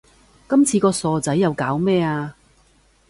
[0.49, 2.33] 今次個傻仔又搞咩呀